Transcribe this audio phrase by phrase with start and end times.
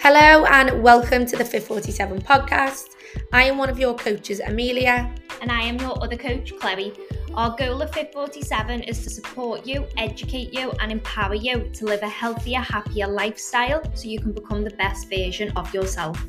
[0.00, 2.90] Hello and welcome to the Fit 47 podcast.
[3.32, 5.12] I am one of your coaches, Amelia.
[5.42, 6.92] And I am your other coach, Chloe.
[7.34, 11.84] Our goal of Fit 47 is to support you, educate you, and empower you to
[11.84, 16.24] live a healthier, happier lifestyle so you can become the best version of yourself.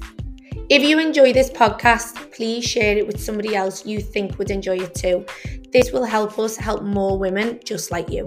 [0.69, 4.77] If you enjoy this podcast, please share it with somebody else you think would enjoy
[4.77, 5.25] it too.
[5.71, 8.25] This will help us help more women just like you.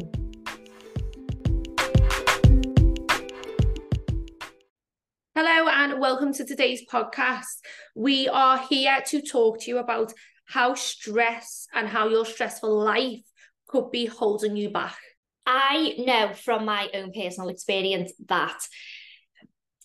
[5.35, 7.63] Hello, and welcome to today's podcast.
[7.96, 10.13] We are here to talk to you about
[10.45, 13.22] how stress and how your stressful life
[13.67, 14.99] could be holding you back.
[15.46, 18.58] I know from my own personal experience that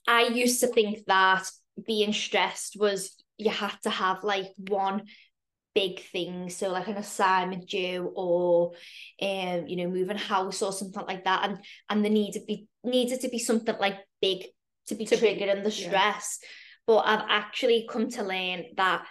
[0.06, 1.50] I used to think that
[1.86, 5.04] being stressed was you had to have like one
[5.74, 8.72] big thing so like an assignment due or
[9.22, 12.68] um you know moving house or something like that and and the need to be
[12.84, 14.44] needed to be something like big
[14.88, 16.40] to be to triggering the stress.
[16.42, 16.48] Yeah.
[16.88, 19.06] but I've actually come to learn that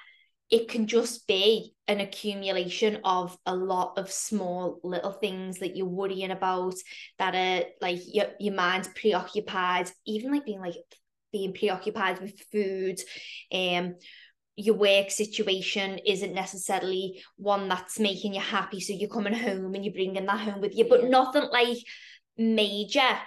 [0.49, 5.87] it can just be an accumulation of a lot of small little things that you're
[5.87, 6.75] worrying about
[7.19, 10.77] that are like your, your mind's preoccupied even like being like
[11.33, 13.01] being preoccupied with food
[13.53, 13.97] um
[14.57, 19.85] your work situation isn't necessarily one that's making you happy so you're coming home and
[19.85, 20.87] you're bringing that home with you.
[20.89, 21.77] But nothing like
[22.39, 23.19] major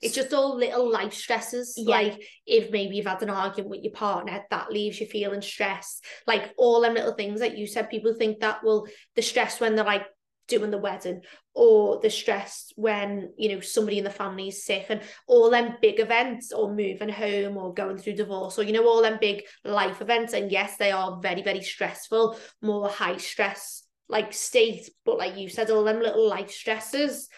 [0.00, 1.74] it's just all little life stresses.
[1.76, 1.90] Yeah.
[1.90, 6.04] Like if maybe you've had an argument with your partner, that leaves you feeling stressed.
[6.26, 9.74] Like all them little things that you said, people think that will the stress when
[9.74, 10.06] they're like
[10.50, 11.22] doing the wedding
[11.54, 15.76] or the stress when you know somebody in the family is sick and all them
[15.80, 19.44] big events or moving home or going through divorce or you know all them big
[19.64, 25.18] life events and yes they are very very stressful more high stress like state but
[25.18, 27.28] like you said all them little life stresses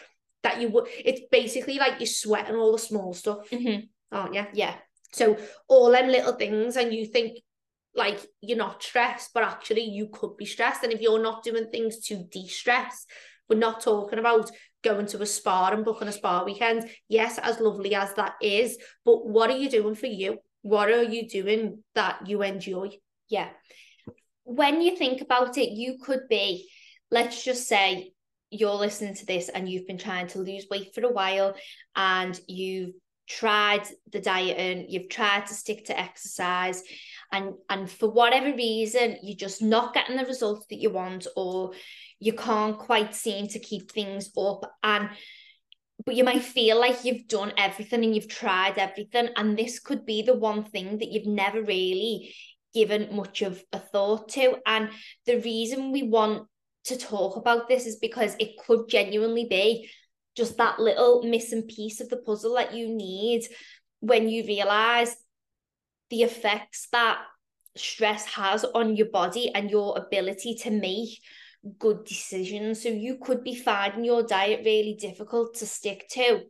[0.42, 3.48] that you would it's basically like you're sweating all the small stuff.
[3.50, 3.86] Mm-hmm.
[4.14, 4.74] aren't you yeah.
[5.12, 5.36] So
[5.68, 7.38] all them little things and you think
[7.94, 10.82] like you're not stressed but actually you could be stressed.
[10.82, 13.06] And if you're not doing things to de-stress
[13.48, 14.50] we're not talking about
[14.82, 16.88] going to a spa and booking a spa weekend.
[17.08, 20.38] Yes as lovely as that is but what are you doing for you?
[20.62, 22.90] What are you doing that you enjoy?
[23.28, 23.50] Yeah.
[24.44, 26.68] When you think about it you could be
[27.10, 28.12] let's just say
[28.52, 31.54] you're listening to this and you've been trying to lose weight for a while
[31.96, 32.92] and you've
[33.28, 33.82] tried
[34.12, 36.82] the diet and you've tried to stick to exercise
[37.32, 41.72] and and for whatever reason you're just not getting the results that you want or
[42.20, 45.08] you can't quite seem to keep things up and
[46.04, 50.04] but you might feel like you've done everything and you've tried everything and this could
[50.04, 52.34] be the one thing that you've never really
[52.74, 54.56] given much of a thought to.
[54.66, 54.90] And
[55.26, 56.48] the reason we want
[56.84, 59.90] to talk about this is because it could genuinely be
[60.36, 63.46] just that little missing piece of the puzzle that you need
[64.00, 65.14] when you realize
[66.10, 67.18] the effects that
[67.76, 71.18] stress has on your body and your ability to make
[71.78, 72.82] good decisions.
[72.82, 76.42] So you could be finding your diet really difficult to stick to,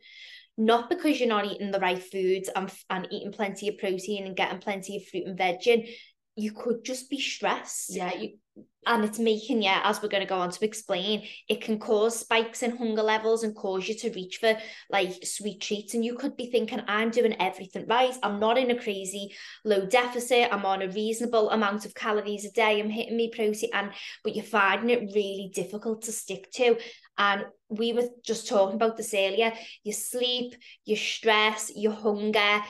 [0.57, 4.37] not because you're not eating the right foods and, and eating plenty of protein and
[4.37, 5.87] getting plenty of fruit and veg in.
[6.35, 7.95] You could just be stressed.
[7.95, 8.39] Yeah, you
[8.87, 12.19] and it's making yeah as we're going to go on to explain it can cause
[12.19, 14.57] spikes in hunger levels and cause you to reach for
[14.91, 15.95] like sweet treats.
[15.95, 18.15] And you could be thinking i'm doing everything right.
[18.23, 19.35] I'm not in a crazy
[19.65, 20.49] low deficit.
[20.53, 22.81] I'm on a reasonable amount of calories a day.
[22.81, 23.71] I'm hitting me protein.
[23.73, 23.91] And
[24.25, 26.77] but you're finding it really difficult to stick to.
[27.19, 29.53] And we were just talking about this earlier.
[29.85, 30.55] Your sleep
[30.85, 32.63] your stress your hunger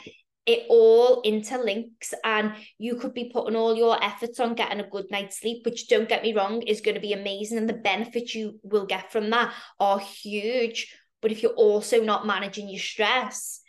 [0.45, 5.07] it all interlinks and you could be putting all your efforts on getting a good
[5.11, 8.35] night's sleep which don't get me wrong is going to be amazing and the benefits
[8.35, 10.93] you will get from that are huge.
[11.21, 13.61] But if you're also not managing your stress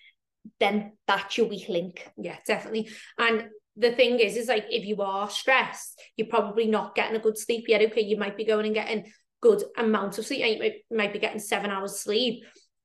[0.59, 2.09] then that's your weak link.
[2.17, 2.89] Yeah definitely.
[3.19, 3.45] And
[3.77, 7.37] the thing is is like if you are stressed you're probably not getting a good
[7.37, 7.81] sleep yet.
[7.83, 9.11] Okay you might be going and getting
[9.41, 12.43] good amount of sleep you might, might be getting seven hours sleep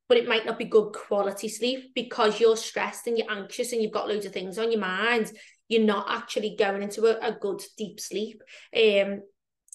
[0.09, 3.82] but it might not be good quality sleep because you're stressed and you're anxious and
[3.82, 5.31] you've got loads of things on your mind.
[5.69, 8.43] You're not actually going into a, a good deep sleep.
[8.75, 9.23] Um,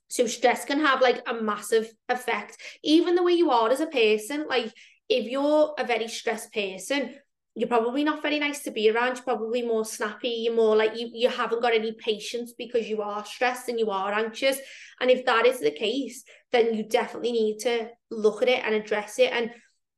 [0.07, 3.87] so stress can have like a massive effect, even the way you are as a
[3.87, 4.45] person.
[4.47, 4.73] Like
[5.09, 7.15] if you're a very stressed person,
[7.55, 9.15] you're probably not very nice to be around.
[9.15, 10.29] You're probably more snappy.
[10.29, 13.91] You're more like you, you haven't got any patience because you are stressed and you
[13.91, 14.57] are anxious.
[14.99, 18.73] And if that is the case, then you definitely need to look at it and
[18.73, 19.31] address it.
[19.31, 19.51] And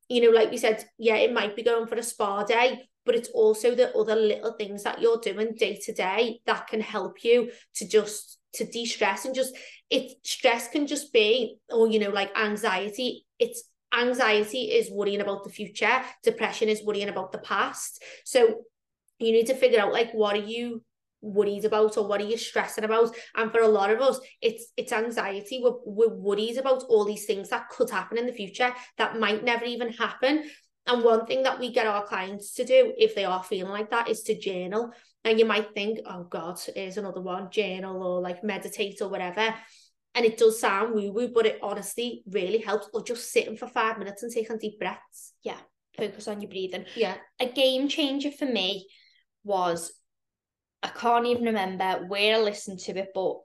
[0.10, 3.16] you know, like we said, yeah, it might be going for a spa day, but
[3.16, 7.24] it's also the other little things that you're doing day to day that can help
[7.24, 9.54] you to just to de-stress and just
[9.90, 13.26] it stress can just be or you know like anxiety.
[13.40, 13.64] It's
[13.98, 16.02] anxiety is worrying about the future.
[16.24, 18.04] Depression is worrying about the past.
[18.24, 18.62] So
[19.20, 20.84] you need to figure out like what are you
[21.26, 23.16] worried about or what are you stressing about?
[23.36, 27.26] And for a lot of us it's it's anxiety we're, we're worried about all these
[27.26, 30.50] things that could happen in the future that might never even happen.
[30.88, 33.90] And one thing that we get our clients to do if they are feeling like
[33.90, 34.92] that is to journal.
[35.24, 39.54] And you might think oh god here's another one journal or like meditate or whatever.
[40.14, 42.90] And it does sound woo woo but it honestly really helps.
[42.94, 45.34] Or just sitting for five minutes and taking deep breaths.
[45.44, 45.58] Yeah
[45.96, 46.86] focus on your breathing.
[46.96, 47.16] Yeah.
[47.40, 48.88] A game changer for me
[49.44, 49.94] was
[50.86, 53.38] I can't even remember where I listened to it, but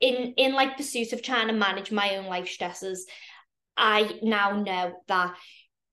[0.00, 3.06] in in like pursuit of trying to manage my own life stresses,
[3.76, 5.34] I now know that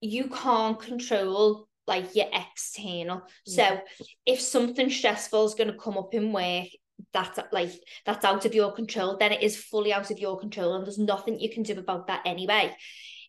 [0.02, 3.24] you can't control like your external.
[3.46, 3.70] Yeah.
[3.70, 3.82] So
[4.26, 6.68] if something stressful is going to come up in work,
[7.14, 7.72] that's like
[8.06, 10.98] that's out of your control, then it is fully out of your control, and there's
[10.98, 12.76] nothing you can do about that anyway.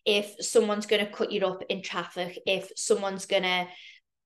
[0.05, 3.67] If someone's going to cut you up in traffic, if someone's going to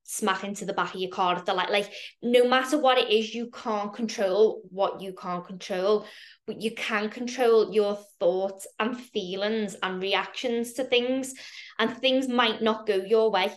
[0.04, 1.72] smack into the back of your car at the light.
[1.72, 1.92] Like,
[2.22, 6.06] no matter what it is, you can't control what you can't control,
[6.46, 11.34] but you can control your thoughts and feelings and reactions to things.
[11.80, 13.52] And things might not go your way.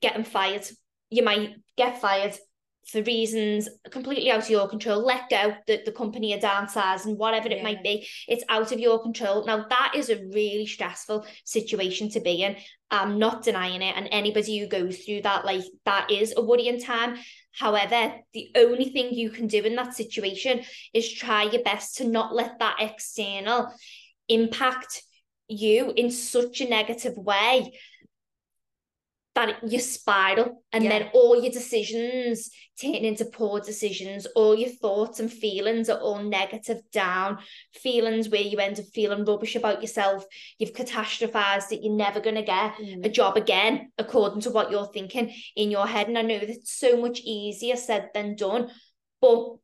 [0.00, 0.66] Getting fired,
[1.10, 2.38] you might get fired
[2.86, 7.48] for reasons completely out of your control, let go, the, the company are downsizing, whatever
[7.48, 7.56] yeah.
[7.56, 9.44] it might be, it's out of your control.
[9.46, 12.56] Now, that is a really stressful situation to be in.
[12.90, 13.96] I'm not denying it.
[13.96, 17.18] And anybody who goes through that, like, that is a worrying time.
[17.52, 22.04] However, the only thing you can do in that situation is try your best to
[22.04, 23.72] not let that external
[24.28, 25.02] impact
[25.48, 27.72] you in such a negative way
[29.34, 30.90] that you spiral and yeah.
[30.90, 32.50] then all your decisions
[32.80, 37.38] turn into poor decisions all your thoughts and feelings are all negative down
[37.74, 40.24] feelings where you end up feeling rubbish about yourself
[40.58, 43.04] you've catastrophized that you're never going to get mm.
[43.04, 46.72] a job again according to what you're thinking in your head and i know that's
[46.72, 48.68] so much easier said than done
[49.20, 49.54] but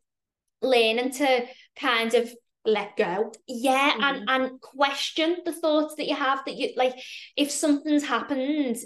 [0.62, 2.32] learning to kind of
[2.64, 4.02] let go yeah mm.
[4.02, 6.94] and and question the thoughts that you have that you like
[7.36, 8.76] if something's happened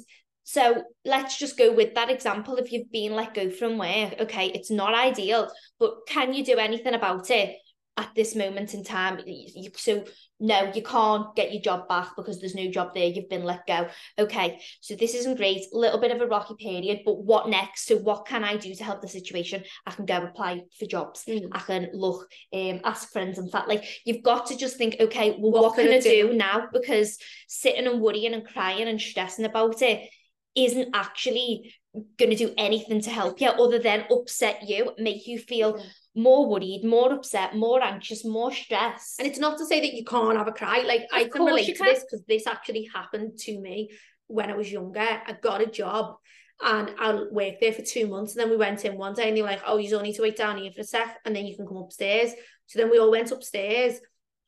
[0.44, 2.56] so let's just go with that example.
[2.56, 6.56] If you've been let go from work, okay, it's not ideal, but can you do
[6.56, 7.56] anything about it
[7.96, 9.20] at this moment in time?
[9.26, 10.04] You, so
[10.40, 13.06] no, you can't get your job back because there's no job there.
[13.06, 13.88] You've been let go.
[14.18, 15.66] Okay, so this isn't great.
[15.72, 17.86] A little bit of a rocky period, but what next?
[17.86, 19.62] So what can I do to help the situation?
[19.86, 21.24] I can go apply for jobs.
[21.28, 21.48] Mm.
[21.52, 23.68] I can look, um, ask friends and fact.
[23.68, 26.30] Like you've got to just think, okay, well, what, what can I do?
[26.30, 26.68] do now?
[26.72, 30.08] Because sitting and worrying and crying and stressing about it
[30.56, 31.74] isn't actually
[32.18, 35.82] going to do anything to help you other than upset you, make you feel
[36.14, 39.18] more worried, more upset, more anxious, more stressed.
[39.18, 40.80] And it's not to say that you can't have a cry.
[40.80, 43.90] Like of I can relate to this because this actually happened to me
[44.26, 45.00] when I was younger.
[45.00, 46.16] I got a job
[46.62, 48.34] and I worked there for two months.
[48.34, 50.16] And then we went in one day and they were like, oh, you only need
[50.16, 52.32] to wait down here for a sec and then you can come upstairs.
[52.66, 54.00] So then we all went upstairs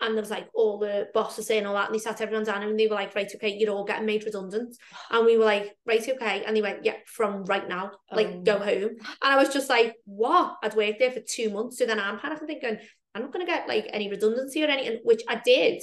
[0.02, 2.62] and there was like all the bosses saying all that and they sat everyone down
[2.62, 4.76] and they were like right okay you're all getting made redundant.
[5.10, 8.44] And we were like right okay and they went yeah from right now like um.
[8.44, 8.90] go home.
[8.90, 10.56] And I was just like what?
[10.62, 11.78] I'd worked there for two months.
[11.78, 12.78] So then I'm panicking thinking
[13.14, 15.82] I'm not going to get like any redundancy or anything which I did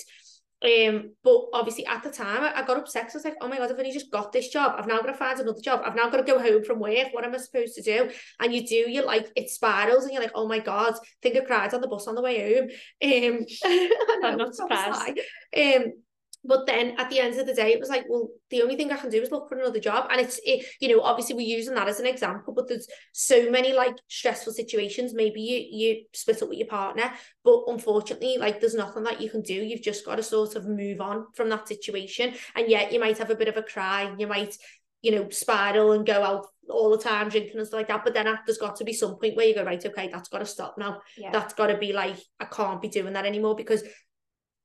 [0.61, 3.47] um, but obviously at the time I, I got upset because I was like, oh
[3.47, 4.75] my god, I've only just got this job.
[4.77, 5.81] I've now got to find another job.
[5.85, 7.07] I've now got to go home from work.
[7.11, 8.11] What am I supposed to do?
[8.39, 11.37] And you do, you're like it spirals and you're like, oh my god, I think
[11.37, 12.69] I cried on the bus on the way home.
[13.01, 13.45] Um
[14.23, 15.19] I'm not surprised.
[15.55, 15.93] Um
[16.43, 18.91] but then at the end of the day it was like well the only thing
[18.91, 20.07] i can do is look for another job.
[20.09, 23.49] And it's it, you know obviously we're using that as an example but there's so
[23.49, 25.13] many like stressful situations.
[25.13, 27.11] Maybe you you split up with your partner
[27.43, 29.53] but unfortunately like there's nothing that you can do.
[29.53, 32.33] You've just got to sort of move on from that situation.
[32.55, 34.13] And yet you might have a bit of a cry.
[34.17, 34.55] You might
[35.01, 38.03] you know spiral and go out all the time drinking and stuff like that.
[38.03, 40.39] But then there's got to be some point where you go right okay that's got
[40.39, 41.01] to stop now.
[41.17, 41.31] Yeah.
[41.31, 43.83] that's got to be like I can't be doing that anymore because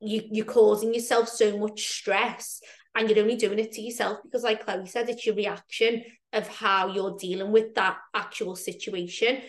[0.01, 2.61] you you're causing yourself so much stress
[2.95, 6.49] and you're only doing it to yourself because like Chloe said it's your reaction of
[6.49, 9.41] how you're dealing with that actual situation.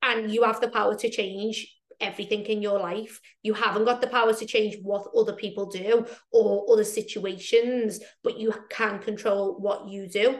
[0.00, 3.20] And you have the power to change everything in your life.
[3.42, 8.38] You haven't got the power to change what other people do or other situations but
[8.38, 10.38] you can control what you do.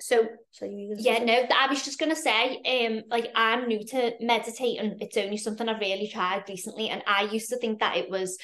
[0.00, 4.98] So, so yeah, no, I was just gonna say, um, like I'm new to meditating.
[5.00, 8.38] It's only something I've really tried recently, and I used to think that it was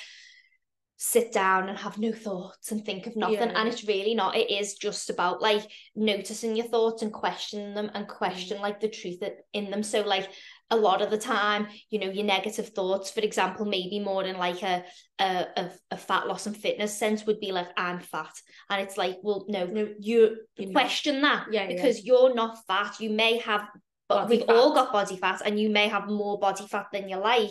[0.97, 3.35] sit down and have no thoughts and think of nothing.
[3.35, 3.53] Yeah.
[3.61, 5.63] and it's really not it is just about like
[5.97, 8.63] noticing your thoughts and questioning them and question mm.
[8.63, 9.19] like the truth
[9.53, 9.83] in them.
[9.83, 10.29] So like
[10.71, 14.39] a lot of the time you know your negative thoughts for example maybe more in
[14.39, 14.83] like a
[15.19, 18.33] a, a, a fat loss and fitness sense would be like i'm fat.
[18.71, 20.37] And it's like well no no you,
[20.73, 22.15] question that yeah, because yeah.
[22.15, 23.01] you're not fat.
[23.01, 23.69] You may have
[24.09, 27.09] but Body we've all got body fat and you may have more body fat than
[27.09, 27.51] you like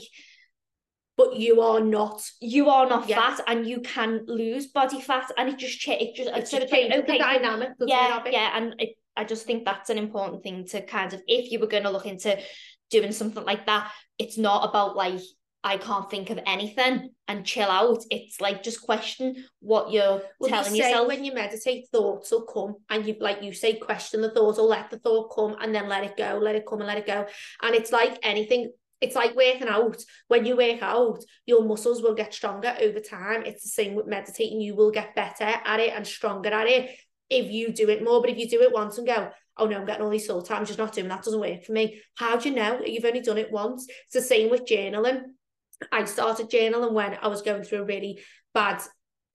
[1.18, 2.22] but you are not.
[2.42, 3.20] you are not Yeah.
[3.36, 6.52] fat and you can lose body fat and it just cha- it just It it's
[6.52, 7.70] sort just of changes the okay dynamic.
[7.78, 11.14] doesn't it, yeah yeah and it, I just think that's an important thing to kind
[11.14, 12.40] of if you were going to look into
[12.90, 15.20] doing something like that it's not about like
[15.66, 20.50] I can't think of anything and chill out it's like just question what you're Well,
[20.50, 23.76] telling you say yourself when you meditate, thoughts will come, and you like you say,
[23.76, 26.66] question the thoughts or let the thought come, and then let it go, let it
[26.68, 27.26] come, and let it go.
[27.62, 28.72] And it's like anything.
[29.04, 30.02] It's like working out.
[30.30, 33.44] When you work out, your muscles will get stronger over time.
[33.46, 34.62] It's the same with meditating.
[34.62, 36.98] You will get better at it and stronger at it
[37.30, 38.22] if you do it more.
[38.22, 40.50] But if you do it once and go, oh no, I'm getting all these thoughts,
[40.50, 41.22] I'm just not doing that.
[41.22, 42.02] Doesn't work for me.
[42.16, 42.80] How do you know?
[42.86, 43.86] You've only done it once.
[44.06, 45.24] It's the same with journaling.
[45.92, 48.22] I started journaling when I was going through a really
[48.54, 48.82] bad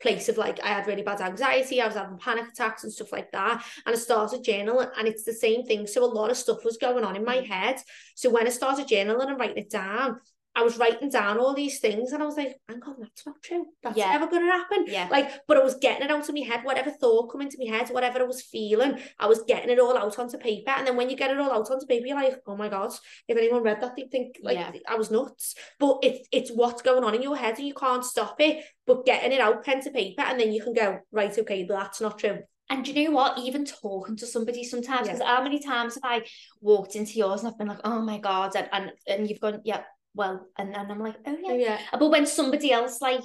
[0.00, 3.12] place of like I had really bad anxiety, I was having panic attacks and stuff
[3.12, 3.64] like that.
[3.86, 5.86] And I started journaling and it's the same thing.
[5.86, 7.46] So a lot of stuff was going on in my mm.
[7.46, 7.80] head.
[8.14, 10.20] So when I started journaling and writing it down,
[10.58, 13.40] I was writing down all these things and I was like, hang on, that's not
[13.42, 13.66] true.
[13.82, 14.10] That's Yeah.
[14.12, 14.86] never gonna happen.
[14.88, 17.58] yeah Like, but I was getting it out of my head, whatever thought come into
[17.62, 20.72] my head, whatever I was feeling, I was getting it all out onto paper.
[20.76, 22.90] And then when you get it all out onto paper, you're like, oh my God,
[23.28, 24.72] if anyone read that, they'd think like Yeah.
[24.88, 25.54] I was nuts.
[25.78, 28.64] But it's it's what's going on in your head and you can't stop it.
[28.88, 32.00] But getting it out pen to paper and then you can go, right, okay, that's
[32.00, 32.38] not true.
[32.70, 33.38] And do you know what?
[33.38, 35.14] Even talking to somebody sometimes, Yeah.
[35.14, 36.24] because how many times have I
[36.60, 39.60] walked into yours and I've been like, oh my God, and and, and you've gone,
[39.64, 39.82] yeah,
[40.18, 41.54] well, and then I'm like, oh yeah.
[41.54, 41.78] Yeah.
[41.98, 43.22] But when somebody else like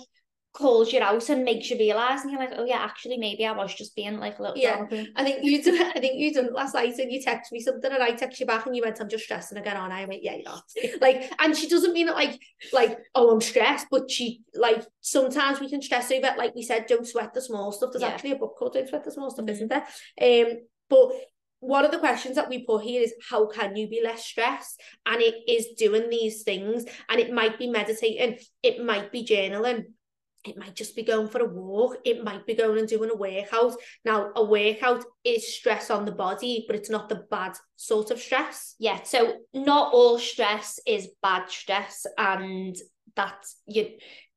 [0.54, 3.52] calls you out and makes you realise, and you're like, oh yeah, actually, maybe I
[3.54, 4.86] was just being like a little Yeah.
[5.16, 7.92] I think you did I think you done last night and you text me something
[7.92, 9.92] and I text you back and you went, I'm just stressing again on.
[9.92, 10.64] I went, yeah, you're not.
[11.02, 12.40] Like, and she doesn't mean it like,
[12.72, 16.38] like, oh, I'm stressed, but she like sometimes we can stress over it.
[16.38, 17.90] Like we said, don't sweat the small stuff.
[17.92, 18.10] There's Yeah.
[18.10, 19.50] actually a book called Don't Sweat the Small Stuff, Mhm.
[19.50, 19.88] isn't there?
[20.22, 21.12] Um, but
[21.64, 24.82] one of the questions that we put here is how can you be less stressed?
[25.06, 29.86] And it is doing these things, and it might be meditating, it might be journaling.
[30.46, 32.00] It might just be going for a walk.
[32.04, 33.78] It might be going and doing a workout.
[34.04, 38.20] Now, a workout is stress on the body, but it's not the bad sort of
[38.20, 38.76] stress.
[38.78, 42.76] Yeah, so not all stress is bad stress, and
[43.16, 43.92] that you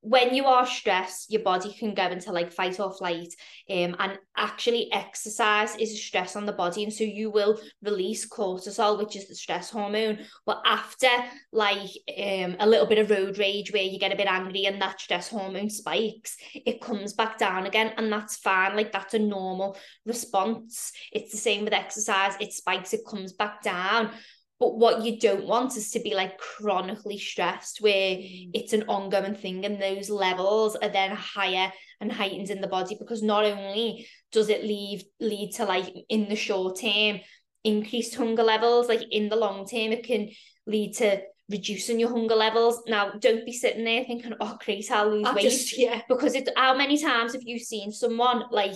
[0.09, 3.35] when you are stressed, your body can go into like fight or flight.
[3.69, 8.29] Um, and actually, exercise is a stress on the body, and so you will release
[8.29, 10.21] cortisol, which is the stress hormone.
[10.45, 11.09] But after
[11.53, 14.81] like um a little bit of road rage, where you get a bit angry and
[14.81, 18.77] that stress hormone spikes, it comes back down again, and that's fine.
[18.77, 20.93] Like that's a normal response.
[21.11, 22.35] It's the same with exercise.
[22.39, 24.13] It spikes, it comes back down.
[24.59, 28.51] But what you don't want is to be like chronically stressed, where mm.
[28.55, 32.97] it's an ongoing thing, and those levels are then higher and heightened in the body
[32.99, 37.21] because not only does it leave lead to like in the short term
[37.65, 40.31] increased hunger levels, like in the long term, it can
[40.67, 42.83] lead to reducing your hunger levels.
[42.87, 46.03] Now, don't be sitting there thinking, "Oh, great, I'll lose I weight." just, yeah.
[46.09, 48.75] because it how many times have you seen someone like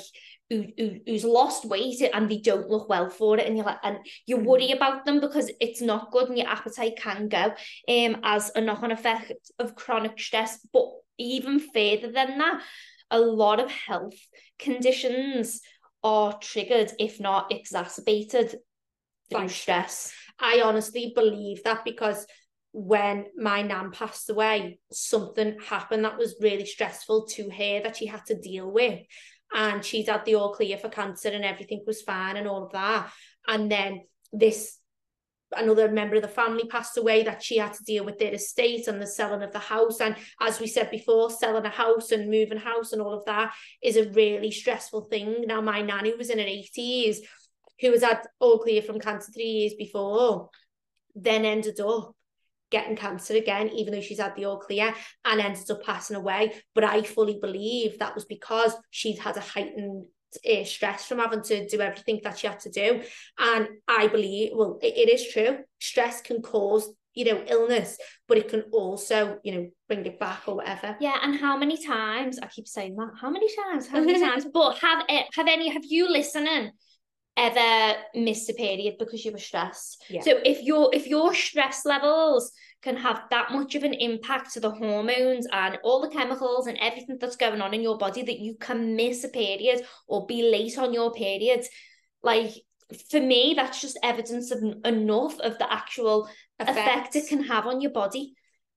[0.48, 3.78] who, who who's lost weight and they don't look well for it and you're like
[3.84, 4.44] and you Mm.
[4.44, 7.54] worry about them because it's not good and your appetite can go
[7.88, 10.86] um as a knock-on effect of chronic stress but
[11.18, 12.62] even further than that
[13.12, 14.18] a lot of health
[14.58, 15.60] conditions
[16.02, 18.56] are triggered if not exacerbated
[19.30, 22.26] By through stress I honestly believe that because
[22.72, 28.06] when my nan passed away, something happened that was really stressful to her that she
[28.06, 29.00] had to deal with.
[29.52, 32.72] And she's had the all clear for cancer and everything was fine and all of
[32.72, 33.10] that.
[33.48, 34.78] And then this
[35.56, 38.86] another member of the family passed away that she had to deal with their estate
[38.86, 40.00] and the selling of the house.
[40.00, 43.52] And as we said before, selling a house and moving house and all of that
[43.82, 45.44] is a really stressful thing.
[45.46, 47.16] Now, my nanny was in her 80s,
[47.80, 50.50] who was had all clear from cancer three years before,
[51.16, 52.14] then ended up
[52.70, 56.52] getting cancer again, even though she's had the all clear and ended up passing away.
[56.74, 60.06] But I fully believe that was because she'd had a heightened
[60.48, 63.02] uh, stress from having to do everything that she had to do.
[63.38, 65.58] And I believe, well, it, it is true.
[65.80, 67.98] Stress can cause, you know, illness,
[68.28, 70.96] but it can also, you know, bring it back or whatever.
[71.00, 73.12] Yeah, and how many times I keep saying that?
[73.20, 73.88] How many times?
[73.88, 74.46] How many times?
[74.52, 76.70] But have it have any have you listening
[77.36, 80.04] ever missed a period because you were stressed?
[80.08, 80.22] Yeah.
[80.22, 84.60] So if your if your stress levels can have that much of an impact to
[84.60, 88.38] the hormones and all the chemicals and everything that's going on in your body that
[88.38, 91.64] you can miss a period or be late on your period,
[92.22, 92.52] like
[93.10, 97.80] for me, that's just evidence of enough of the actual effect it can have on
[97.80, 98.34] your body.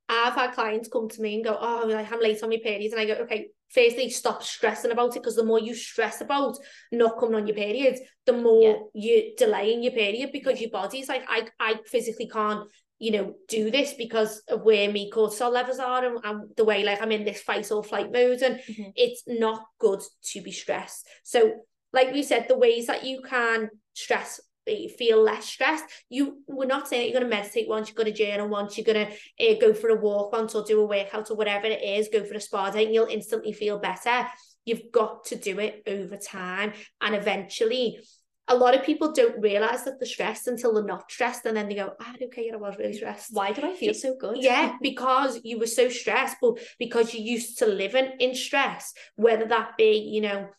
[0.07, 2.93] I've had clients come to me and go, Oh, like, I'm late on my periods.
[2.93, 6.57] And I go, Okay, firstly stop stressing about it because the more you stress about
[6.91, 9.11] not coming on your period, the more yeah.
[9.15, 12.67] you're delaying your period because your body's like, I, I physically can't
[12.99, 16.85] you know, do this because of where me cortisol levels are and, and the way
[16.85, 18.91] like I'm in this fight or flight mode and mm-hmm.
[18.95, 20.01] it's not good
[20.31, 21.05] to be stressed.
[21.23, 25.85] So like we said, the ways that you can stress feel less stressed.
[26.09, 28.85] You we're not saying you're going to meditate once, you're going to journal once, you're
[28.85, 31.83] going to uh, go for a walk once or do a workout or whatever it
[31.83, 34.27] is, go for a spa day and you'll instantly feel better.
[34.65, 37.99] You've got to do it over time and eventually
[38.47, 41.69] a lot of people don't realize that they're stressed until they're not stressed and then
[41.69, 44.75] they go ah okay I was really stressed why did I feel so good yeah
[44.81, 49.77] because you were so stressed but because you used to living in stress whether that
[49.77, 50.49] be you know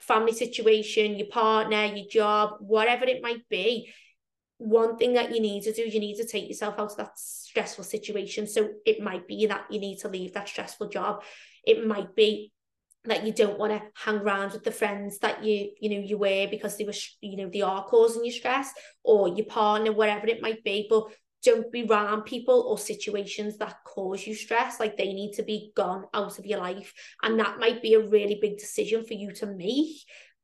[0.00, 3.92] family situation your partner your job whatever it might be
[4.58, 7.18] one thing that you need to do you need to take yourself out of that
[7.54, 8.48] stressful situation.
[8.48, 11.22] So it might be that you need to leave that stressful job.
[11.64, 12.52] It might be
[13.04, 16.18] that you don't want to hang around with the friends that you you know you
[16.18, 18.72] were because they were you know they are causing you stress
[19.04, 20.88] or your partner whatever it might be.
[20.90, 21.04] But
[21.44, 25.72] don't be around people or situations that cause you stress like they need to be
[25.76, 29.32] gone out of your life and that might be a really big decision for you
[29.32, 29.96] to make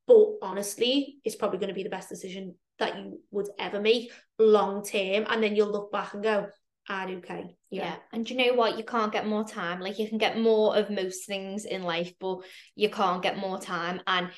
[0.06, 4.10] but honestly it's probably going to be the best decision that you would ever make
[4.38, 6.46] long term and then you'll look back and go
[6.88, 7.56] Ah, okay.
[7.70, 7.84] Yeah.
[7.84, 7.96] yeah.
[8.12, 8.76] And you know what?
[8.76, 9.78] You can't get more time.
[9.78, 12.38] Like you can get more of most things in life, but
[12.74, 14.00] you can't get more time.
[14.08, 14.30] And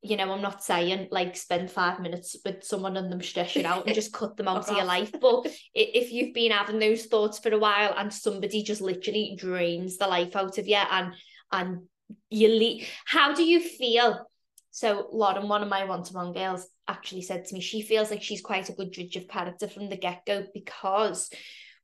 [0.00, 3.66] you know, I'm not saying like spend five minutes with someone and them stress you
[3.66, 5.12] out and just cut them out of your life.
[5.20, 9.96] But if you've been having those thoughts for a while and somebody just literally drains
[9.96, 11.14] the life out of you and
[11.50, 11.82] and
[12.30, 14.24] you leave, how do you feel?
[14.70, 18.40] So Lauren, one of my one-to-one girls, actually said to me, she feels like she's
[18.40, 21.30] quite a good judge of character from the get-go because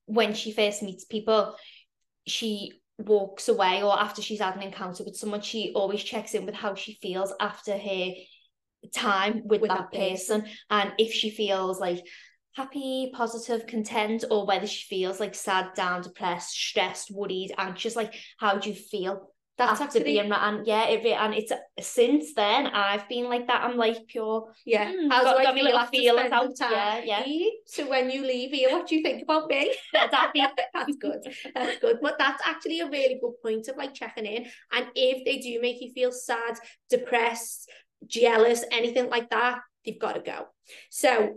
[0.06, 1.56] when she first meets people,
[2.26, 6.46] she walks away or after she's had an encounter with someone, she always checks in
[6.46, 8.12] with how she feels after her
[8.94, 10.42] time with, with that, that person.
[10.42, 10.56] person.
[10.70, 12.04] And if she feels like
[12.54, 18.14] happy, positive, content, or whether she feels like sad, down, depressed, stressed, worried, anxious, like
[18.38, 19.33] how do you feel?
[19.56, 23.62] That's after actually being and yeah it and it's since then I've been like that
[23.62, 24.90] I'm like pure yeah.
[24.90, 26.73] mm, how got, do I feel, feel out time
[27.04, 27.23] yeah.
[27.25, 29.75] yeah so when you leave here what do you think about me?
[29.93, 31.21] That's good.
[31.54, 31.99] That's good.
[32.02, 34.47] But that's actually a really good point of like checking in.
[34.73, 36.58] And if they do make you feel sad
[36.90, 37.71] depressed
[38.06, 40.47] jealous anything like that they've got to go.
[40.90, 41.34] So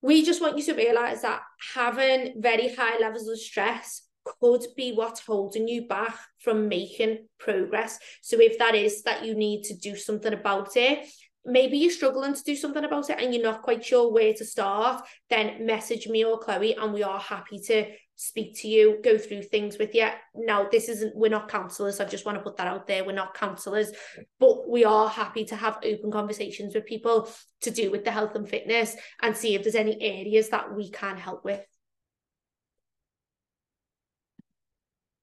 [0.00, 1.42] we just want you to realize that
[1.74, 7.98] having very high levels of stress could be what's holding you back from making progress.
[8.22, 11.08] So if that is that you need to do something about it,
[11.44, 14.44] maybe you're struggling to do something about it and you're not quite sure where to
[14.44, 19.18] start, then message me or Chloe and we are happy to speak to you, go
[19.18, 20.06] through things with you.
[20.36, 21.98] Now, this isn't, we're not counselors.
[21.98, 23.04] I just want to put that out there.
[23.04, 23.90] We're not counselors,
[24.38, 27.28] but we are happy to have open conversations with people
[27.62, 30.90] to do with the health and fitness and see if there's any areas that we
[30.90, 31.62] can help with.